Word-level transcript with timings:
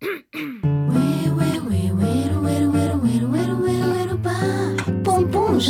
Pum 0.00 0.08
pum, 5.28 5.60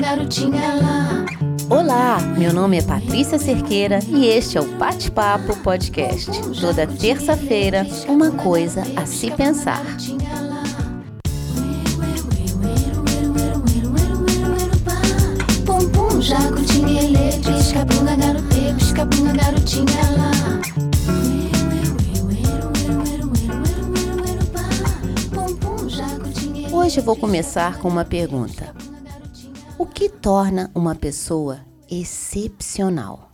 garotinha 0.00 0.74
lá. 0.74 1.26
Olá, 1.68 2.20
meu 2.38 2.52
nome 2.52 2.78
é 2.78 2.82
Patrícia 2.82 3.40
Cerqueira 3.40 3.98
e 4.06 4.26
este 4.26 4.56
é 4.56 4.60
o 4.60 4.76
Bate-Papo 4.76 5.56
Podcast. 5.64 6.30
Toda 6.60 6.86
terça-feira, 6.86 7.84
uma 8.06 8.30
coisa 8.30 8.84
a 8.94 9.04
se 9.04 9.28
pensar. 9.32 9.82
Jacutinha, 16.18 17.02
ele, 17.02 17.38
pisca-punga, 17.40 18.16
garote, 18.16 18.74
pisca-punga, 18.76 19.32
garotinha 19.32 20.10
lá. 20.10 20.15
Hoje 26.86 27.00
vou 27.00 27.16
começar 27.16 27.80
com 27.80 27.88
uma 27.88 28.04
pergunta: 28.04 28.72
O 29.76 29.84
que 29.84 30.08
torna 30.08 30.70
uma 30.72 30.94
pessoa 30.94 31.66
excepcional? 31.90 33.32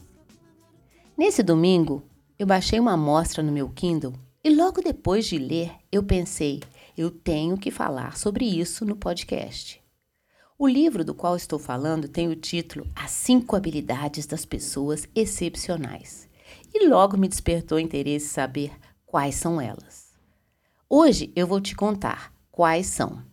Nesse 1.18 1.42
domingo, 1.42 2.02
eu 2.38 2.46
baixei 2.46 2.80
uma 2.80 2.94
amostra 2.94 3.42
no 3.42 3.52
meu 3.52 3.68
Kindle 3.68 4.14
e 4.42 4.48
logo 4.48 4.80
depois 4.80 5.26
de 5.26 5.36
ler, 5.36 5.70
eu 5.92 6.02
pensei, 6.02 6.62
eu 6.96 7.10
tenho 7.10 7.58
que 7.58 7.70
falar 7.70 8.16
sobre 8.16 8.46
isso 8.46 8.86
no 8.86 8.96
podcast. 8.96 9.82
O 10.58 10.66
livro 10.66 11.04
do 11.04 11.14
qual 11.14 11.36
estou 11.36 11.58
falando 11.58 12.08
tem 12.08 12.28
o 12.28 12.34
título 12.34 12.86
As 12.96 13.10
Cinco 13.10 13.54
Habilidades 13.54 14.24
das 14.24 14.46
Pessoas 14.46 15.06
Excepcionais. 15.14 16.26
E 16.72 16.88
logo 16.88 17.18
me 17.18 17.28
despertou 17.28 17.78
interesse 17.78 18.28
saber 18.28 18.72
quais 19.04 19.34
são 19.34 19.60
elas. 19.60 20.14
Hoje 20.88 21.30
eu 21.36 21.46
vou 21.46 21.60
te 21.60 21.76
contar 21.76 22.32
quais 22.50 22.86
são, 22.86 23.30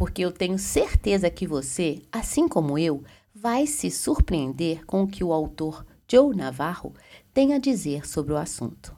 porque 0.00 0.24
eu 0.24 0.32
tenho 0.32 0.58
certeza 0.58 1.28
que 1.28 1.46
você, 1.46 2.00
assim 2.10 2.48
como 2.48 2.78
eu, 2.78 3.04
vai 3.34 3.66
se 3.66 3.90
surpreender 3.90 4.86
com 4.86 5.02
o 5.02 5.06
que 5.06 5.22
o 5.22 5.30
autor 5.30 5.84
Joe 6.10 6.34
Navarro 6.34 6.94
tem 7.34 7.52
a 7.52 7.58
dizer 7.58 8.08
sobre 8.08 8.32
o 8.32 8.38
assunto. 8.38 8.96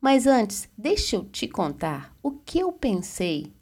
Mas 0.00 0.26
antes, 0.26 0.68
deixa 0.76 1.14
eu 1.14 1.24
te 1.26 1.46
contar 1.46 2.12
o 2.20 2.32
que 2.32 2.58
eu 2.58 2.72
pensei 2.72 3.54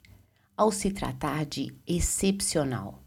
ao 0.57 0.71
se 0.71 0.89
tratar 0.89 1.45
de 1.45 1.71
excepcional. 1.85 2.99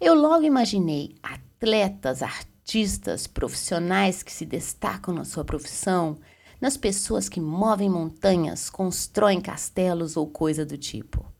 Eu 0.00 0.16
logo 0.16 0.42
imaginei 0.42 1.14
atletas, 1.22 2.20
artistas, 2.20 3.28
profissionais 3.28 4.24
que 4.24 4.32
se 4.32 4.44
destacam 4.44 5.14
na 5.14 5.24
sua 5.24 5.44
profissão, 5.44 6.18
nas 6.60 6.76
pessoas 6.76 7.28
que 7.28 7.40
movem 7.40 7.88
montanhas, 7.88 8.68
constroem 8.68 9.40
castelos 9.40 10.16
ou 10.16 10.26
coisa 10.26 10.66
do 10.66 10.76
tipo. 10.76 11.31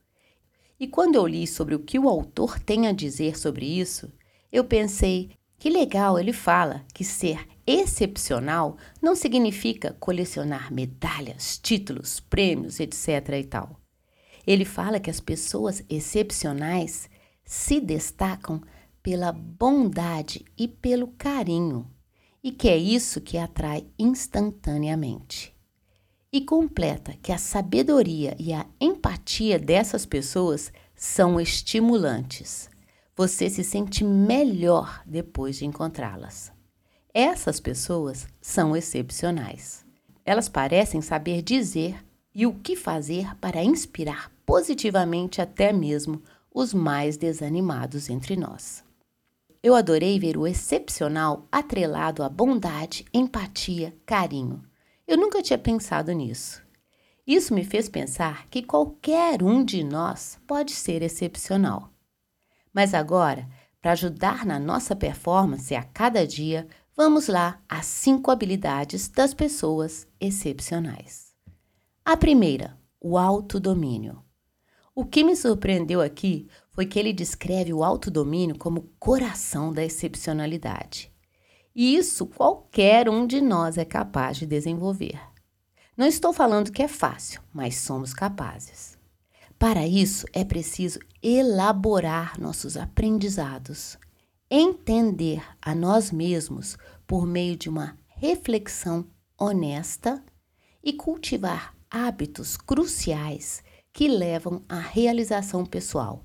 E 0.83 0.89
quando 0.89 1.15
eu 1.15 1.29
li 1.29 1.47
sobre 1.47 1.77
o 1.77 1.79
que 1.79 1.97
o 1.97 2.09
autor 2.09 2.59
tem 2.59 2.89
a 2.89 2.93
dizer 2.93 3.39
sobre 3.39 3.65
isso, 3.65 4.13
eu 4.51 4.65
pensei 4.65 5.31
que 5.57 5.71
legal 5.71 6.19
ele 6.19 6.33
fala 6.33 6.85
que 6.93 7.05
ser 7.05 7.47
excepcional 7.65 8.77
não 9.01 9.15
significa 9.15 9.97
colecionar 10.01 10.75
medalhas, 10.75 11.57
títulos, 11.57 12.19
prêmios, 12.19 12.81
etc. 12.81 13.29
e 13.39 13.45
tal. 13.45 13.81
Ele 14.45 14.65
fala 14.65 14.99
que 14.99 15.09
as 15.09 15.21
pessoas 15.21 15.85
excepcionais 15.89 17.09
se 17.45 17.81
destacam 17.81 18.61
pela 19.05 19.31
bondade 19.31 20.45
e 20.59 20.67
pelo 20.67 21.07
carinho, 21.17 21.89
e 22.43 22.51
que 22.51 22.69
é 22.69 22.77
isso 22.77 23.21
que 23.21 23.39
atrai 23.39 23.87
instantaneamente. 23.97 25.55
E 26.35 26.41
completa 26.41 27.15
que 27.23 27.31
a 27.31 27.37
sabedoria 27.37 28.35
e 28.39 28.55
a 28.55 28.65
empatia 28.81 29.59
dessas 29.59 30.07
pessoas 30.07 30.73
são 30.97 31.39
estimulantes. 31.39 32.70
Você 33.15 33.51
se 33.51 33.63
sente 33.63 34.03
melhor 34.03 35.03
depois 35.05 35.59
de 35.59 35.67
encontrá-las. 35.67 36.51
Essas 37.13 37.61
pessoas 37.61 38.27
são 38.41 38.75
excepcionais. 38.75 39.85
Elas 40.25 40.48
parecem 40.48 41.03
saber 41.03 41.42
dizer 41.42 42.03
e 42.35 42.47
o 42.47 42.55
que 42.55 42.77
fazer 42.77 43.37
para 43.37 43.63
inspirar 43.63 44.33
positivamente 44.47 45.42
até 45.42 45.71
mesmo 45.71 46.23
os 46.51 46.73
mais 46.73 47.19
desanimados 47.19 48.09
entre 48.09 48.37
nós. 48.37 48.83
Eu 49.63 49.75
adorei 49.75 50.19
ver 50.19 50.39
o 50.39 50.47
excepcional 50.47 51.47
atrelado 51.53 52.23
à 52.23 52.29
bondade, 52.31 53.05
empatia, 53.13 53.95
carinho. 54.07 54.63
Eu 55.12 55.18
nunca 55.18 55.42
tinha 55.42 55.58
pensado 55.58 56.11
nisso. 56.11 56.62
Isso 57.27 57.52
me 57.52 57.62
fez 57.64 57.86
pensar 57.86 58.46
que 58.48 58.62
qualquer 58.62 59.42
um 59.42 59.62
de 59.62 59.84
nós 59.84 60.39
pode 60.46 60.73
ser 60.73 61.02
excepcional. 61.02 61.90
Mas 62.73 62.95
agora, 62.95 63.46
para 63.78 63.92
ajudar 63.92 64.46
na 64.46 64.58
nossa 64.58 64.96
performance 64.96 65.74
a 65.74 65.83
cada 65.83 66.27
dia, 66.27 66.67
vamos 66.96 67.28
lá 67.28 67.61
às 67.68 67.84
cinco 67.84 68.30
habilidades 68.30 69.06
das 69.06 69.34
pessoas 69.34 70.08
excepcionais. 70.18 71.34
A 72.02 72.17
primeira, 72.17 72.74
o 72.98 73.18
autodomínio. 73.18 74.24
O 74.94 75.05
que 75.05 75.23
me 75.23 75.36
surpreendeu 75.36 76.00
aqui 76.00 76.48
foi 76.70 76.86
que 76.86 76.98
ele 76.98 77.12
descreve 77.12 77.70
o 77.74 77.84
autodomínio 77.84 78.56
como 78.56 78.89
coração 78.98 79.74
da 79.74 79.84
excepcionalidade. 79.84 81.11
E 81.75 81.97
isso 81.97 82.27
qualquer 82.27 83.09
um 83.09 83.27
de 83.27 83.41
nós 83.41 83.79
é 83.79 83.85
capaz 83.85 84.37
de 84.37 84.47
desenvolver. 84.47 85.21
Não 85.97 86.07
estou 86.07 86.33
falando 86.33 86.73
que 86.73 86.83
é 86.83 86.89
fácil, 86.89 87.41
mas 87.53 87.77
somos 87.77 88.13
capazes. 88.13 88.99
Para 89.59 89.87
isso, 89.87 90.27
é 90.33 90.45
preciso 90.45 90.99
elaborar 91.23 92.39
nossos 92.39 92.77
aprendizados, 92.77 93.97
entender 94.51 95.43
a 95.61 95.75
nós 95.75 96.11
mesmos 96.11 96.77
por 97.07 97.27
meio 97.27 97.57
de 97.57 97.69
uma 97.69 97.97
reflexão 98.17 99.07
honesta 99.39 100.23
e 100.83 100.93
cultivar 100.93 101.75
hábitos 101.91 102.57
cruciais 102.57 103.63
que 103.93 104.09
levam 104.09 104.63
à 104.69 104.79
realização 104.79 105.65
pessoal. 105.65 106.25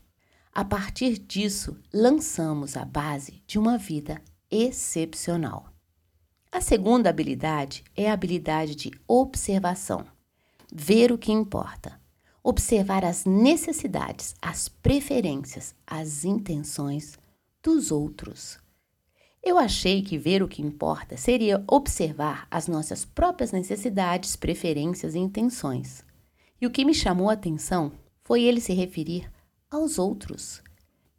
A 0.53 0.65
partir 0.65 1.19
disso, 1.19 1.77
lançamos 1.93 2.75
a 2.75 2.85
base 2.85 3.43
de 3.45 3.59
uma 3.59 3.77
vida 3.77 4.21
excepcional. 4.49 5.73
A 6.51 6.61
segunda 6.61 7.09
habilidade 7.09 7.83
é 7.95 8.09
a 8.09 8.13
habilidade 8.13 8.75
de 8.75 8.91
observação. 9.07 10.05
Ver 10.71 11.11
o 11.11 11.17
que 11.17 11.31
importa. 11.31 11.99
Observar 12.43 13.03
as 13.03 13.25
necessidades, 13.25 14.33
as 14.41 14.69
preferências, 14.69 15.75
as 15.85 16.23
intenções 16.23 17.17
dos 17.61 17.91
outros. 17.91 18.57
Eu 19.43 19.57
achei 19.57 20.01
que 20.01 20.17
ver 20.17 20.41
o 20.41 20.47
que 20.47 20.61
importa 20.61 21.15
seria 21.15 21.63
observar 21.67 22.47
as 22.49 22.67
nossas 22.67 23.05
próprias 23.05 23.51
necessidades, 23.51 24.35
preferências 24.35 25.15
e 25.15 25.19
intenções. 25.19 26.03
E 26.59 26.65
o 26.65 26.71
que 26.71 26.83
me 26.83 26.93
chamou 26.93 27.29
a 27.29 27.33
atenção 27.33 27.91
foi 28.23 28.43
ele 28.43 28.59
se 28.59 28.73
referir 28.73 29.31
aos 29.69 29.99
outros, 29.99 30.61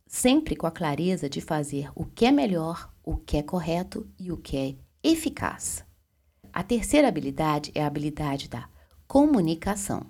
sempre 0.07 0.57
com 0.57 0.67
a 0.67 0.71
clareza 0.71 1.29
de 1.29 1.41
fazer 1.41 1.91
o 1.95 2.05
que 2.05 2.27
é 2.27 2.33
melhor, 2.33 2.93
o 3.09 3.17
que 3.17 3.39
é 3.39 3.43
correto 3.43 4.07
e 4.19 4.31
o 4.31 4.37
que 4.37 4.55
é 4.55 4.77
eficaz. 5.03 5.83
A 6.53 6.63
terceira 6.63 7.09
habilidade 7.09 7.73
é 7.75 7.83
a 7.83 7.87
habilidade 7.87 8.51
da 8.51 8.69
comunicação, 9.07 10.05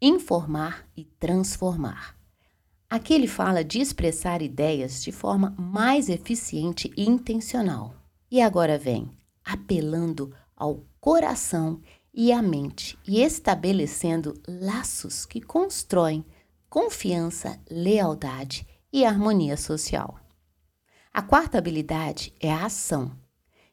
informar 0.00 0.88
e 0.96 1.04
transformar. 1.04 2.16
Aqui 2.88 3.14
ele 3.14 3.26
fala 3.26 3.64
de 3.64 3.80
expressar 3.80 4.42
ideias 4.42 5.02
de 5.02 5.10
forma 5.10 5.56
mais 5.58 6.08
eficiente 6.08 6.88
e 6.96 7.10
intencional. 7.10 7.96
E 8.30 8.40
agora 8.40 8.78
vem 8.78 9.10
apelando 9.44 10.32
ao 10.54 10.84
coração 11.00 11.80
e 12.14 12.30
à 12.30 12.40
mente 12.40 12.96
e 13.04 13.22
estabelecendo 13.22 14.40
laços 14.46 15.26
que 15.26 15.40
constroem 15.40 16.24
confiança, 16.70 17.60
lealdade 17.68 18.64
e 18.92 19.04
harmonia 19.04 19.56
social. 19.56 20.20
A 21.16 21.22
quarta 21.22 21.56
habilidade 21.56 22.34
é 22.38 22.52
a 22.52 22.66
ação. 22.66 23.10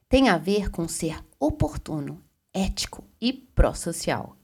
Tem 0.07 0.30
a 0.30 0.38
ver 0.38 0.72
com 0.72 0.88
ser 0.88 1.22
oportuno, 1.38 2.24
ético 2.54 3.04
e 3.19 3.34
pró-social. 3.34 4.38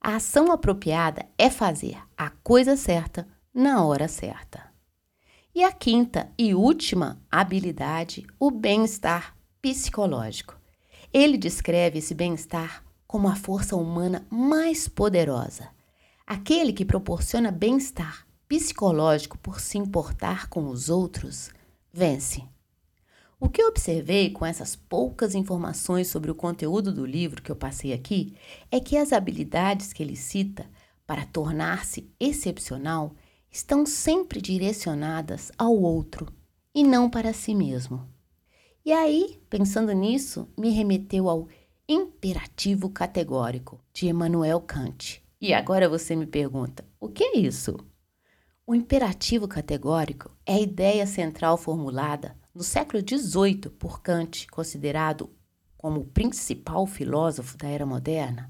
A 0.00 0.16
ação 0.16 0.50
apropriada 0.50 1.28
é 1.36 1.50
fazer 1.50 1.98
a 2.16 2.30
coisa 2.30 2.78
certa 2.78 3.28
na 3.52 3.84
hora 3.84 4.08
certa. 4.08 4.72
E 5.54 5.62
a 5.62 5.70
quinta 5.70 6.32
e 6.38 6.54
última 6.54 7.20
habilidade, 7.30 8.26
o 8.38 8.50
bem-estar 8.50 9.36
psicológico. 9.60 10.58
Ele 11.12 11.36
descreve 11.36 11.98
esse 11.98 12.14
bem-estar 12.14 12.82
como 13.06 13.28
a 13.28 13.36
força 13.36 13.76
humana 13.76 14.26
mais 14.30 14.88
poderosa, 14.88 15.68
aquele 16.26 16.72
que 16.72 16.86
proporciona 16.86 17.52
bem-estar 17.52 18.26
psicológico 18.48 19.36
por 19.36 19.60
se 19.60 19.76
importar 19.76 20.48
com 20.48 20.70
os 20.70 20.88
outros, 20.88 21.50
vence. 21.92 22.44
O 23.38 23.48
que 23.48 23.62
eu 23.62 23.68
observei 23.68 24.30
com 24.30 24.44
essas 24.44 24.76
poucas 24.76 25.34
informações 25.34 26.08
sobre 26.08 26.30
o 26.30 26.34
conteúdo 26.34 26.92
do 26.92 27.06
livro 27.06 27.42
que 27.42 27.50
eu 27.50 27.56
passei 27.56 27.92
aqui 27.92 28.34
é 28.70 28.78
que 28.78 28.96
as 28.98 29.12
habilidades 29.12 29.92
que 29.92 30.02
ele 30.02 30.14
cita 30.14 30.68
para 31.06 31.24
tornar-se 31.24 32.08
excepcional 32.20 33.14
estão 33.50 33.84
sempre 33.86 34.40
direcionadas 34.40 35.50
ao 35.56 35.74
outro 35.74 36.28
e 36.74 36.84
não 36.84 37.08
para 37.08 37.32
si 37.32 37.54
mesmo. 37.54 38.06
E 38.84 38.92
aí, 38.92 39.40
pensando 39.48 39.92
nisso, 39.92 40.48
me 40.56 40.70
remeteu 40.70 41.28
ao 41.28 41.48
imperativo 41.88 42.90
categórico 42.90 43.80
de 43.92 44.06
Emmanuel 44.06 44.60
Kant. 44.60 45.22
E 45.40 45.52
agora 45.52 45.88
você 45.88 46.14
me 46.14 46.26
pergunta: 46.26 46.84
o 47.00 47.08
que 47.08 47.24
é 47.24 47.38
isso? 47.38 47.76
O 48.70 48.74
imperativo 48.76 49.48
categórico 49.48 50.30
é 50.46 50.54
a 50.54 50.60
ideia 50.60 51.04
central 51.04 51.58
formulada 51.58 52.36
no 52.54 52.62
século 52.62 53.02
XVIII 53.02 53.68
por 53.68 54.00
Kant, 54.00 54.46
considerado 54.46 55.28
como 55.76 56.02
o 56.02 56.06
principal 56.06 56.86
filósofo 56.86 57.58
da 57.58 57.66
era 57.66 57.84
moderna, 57.84 58.48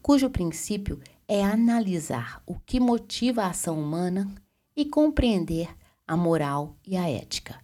cujo 0.00 0.30
princípio 0.30 1.00
é 1.26 1.42
analisar 1.42 2.40
o 2.46 2.54
que 2.54 2.78
motiva 2.78 3.42
a 3.42 3.48
ação 3.48 3.80
humana 3.80 4.32
e 4.76 4.84
compreender 4.84 5.68
a 6.06 6.16
moral 6.16 6.76
e 6.86 6.96
a 6.96 7.10
ética. 7.10 7.58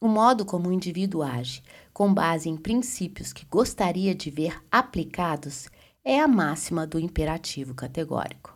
O 0.00 0.08
modo 0.08 0.46
como 0.46 0.70
o 0.70 0.72
indivíduo 0.72 1.22
age, 1.22 1.62
com 1.92 2.14
base 2.14 2.48
em 2.48 2.56
princípios 2.56 3.34
que 3.34 3.44
gostaria 3.44 4.14
de 4.14 4.30
ver 4.30 4.64
aplicados, 4.70 5.68
é 6.02 6.18
a 6.18 6.26
máxima 6.26 6.86
do 6.86 6.98
imperativo 6.98 7.74
categórico. 7.74 8.51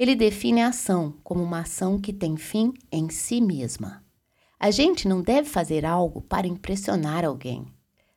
Ele 0.00 0.16
define 0.16 0.62
a 0.62 0.68
ação 0.68 1.14
como 1.22 1.44
uma 1.44 1.60
ação 1.60 2.00
que 2.00 2.10
tem 2.10 2.34
fim 2.34 2.72
em 2.90 3.10
si 3.10 3.38
mesma. 3.38 4.02
A 4.58 4.70
gente 4.70 5.06
não 5.06 5.20
deve 5.20 5.46
fazer 5.46 5.84
algo 5.84 6.22
para 6.22 6.46
impressionar 6.46 7.22
alguém, 7.22 7.66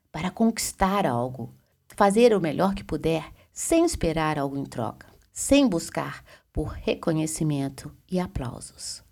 para 0.09 0.31
conquistar 0.31 1.05
algo, 1.05 1.53
fazer 1.89 2.33
o 2.33 2.39
melhor 2.39 2.73
que 2.73 2.85
puder 2.85 3.29
sem 3.51 3.83
esperar 3.83 4.39
algo 4.39 4.55
em 4.55 4.63
troca, 4.63 5.07
sem 5.33 5.67
buscar 5.67 6.23
por 6.53 6.69
reconhecimento 6.69 7.93
e 8.09 8.17
aplausos. 8.17 9.03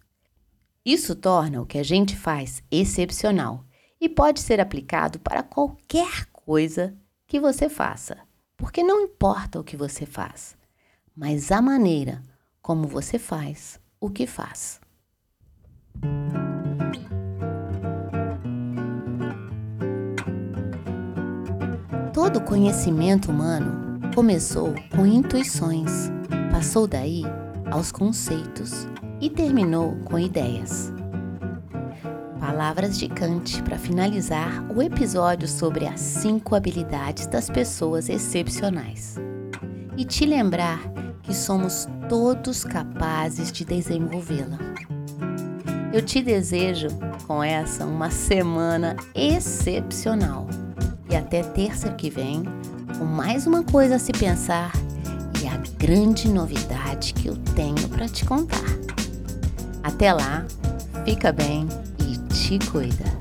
Isso 0.86 1.14
torna 1.14 1.62
o 1.62 1.66
que 1.66 1.78
a 1.78 1.84
gente 1.84 2.16
faz 2.16 2.64
excepcional 2.72 3.66
e 4.00 4.08
pode 4.08 4.40
ser 4.40 4.62
aplicado 4.62 5.20
para 5.20 5.44
qualquer 5.44 6.26
coisa 6.32 6.98
que 7.28 7.38
você 7.38 7.68
faça, 7.68 8.18
porque 8.56 8.82
não 8.82 9.02
importa 9.02 9.60
o 9.60 9.64
que 9.64 9.76
você 9.76 10.06
faz, 10.06 10.56
mas 11.14 11.52
a 11.52 11.62
maneira 11.62 12.31
como 12.62 12.88
você 12.88 13.18
faz 13.18 13.80
o 14.00 14.10
que 14.10 14.28
faz. 14.28 14.80
Todo 22.14 22.42
conhecimento 22.42 23.32
humano 23.32 24.00
começou 24.14 24.74
com 24.96 25.06
intuições, 25.06 26.12
passou 26.52 26.86
daí 26.86 27.24
aos 27.72 27.92
conceitos 27.92 28.88
e 29.20 29.30
terminou 29.30 29.96
com 30.06 30.20
ideias. 30.20 30.92
Palavras 32.40 32.98
de 32.98 33.08
Kant 33.08 33.64
para 33.64 33.78
finalizar 33.78 34.66
o 34.76 34.82
episódio 34.82 35.48
sobre 35.48 35.88
as 35.88 36.00
cinco 36.00 36.56
habilidades 36.56 37.28
das 37.28 37.50
pessoas 37.50 38.10
excepcionais. 38.10 39.16
E 39.96 40.04
te 40.04 40.26
lembrar 40.26 40.80
que 41.24 41.34
somos 41.34 41.88
todos 42.12 42.66
capazes 42.66 43.54
de 43.54 43.64
desenvolvê-la. 43.64 44.60
Eu 45.94 46.02
te 46.02 46.22
desejo 46.22 46.90
com 47.26 47.42
essa 47.42 47.86
uma 47.86 48.12
semana 48.12 48.98
excepcional 49.16 50.46
e 51.10 51.16
até 51.16 51.42
terça 51.42 51.90
que 51.94 52.10
vem 52.10 52.44
com 53.00 53.06
mais 53.06 53.48
uma 53.48 53.64
coisa 53.64 53.96
a 53.96 54.00
se 54.00 54.12
pensar 54.12 54.74
e 55.42 55.48
a 55.48 55.56
grande 55.78 56.28
novidade 56.28 57.14
que 57.14 57.30
eu 57.30 57.38
tenho 57.56 57.88
para 57.88 58.10
te 58.10 58.26
contar. 58.26 58.60
Até 59.82 60.12
lá, 60.12 60.46
fica 61.06 61.32
bem 61.32 61.66
e 62.02 62.18
te 62.34 62.60
cuida. 62.70 63.21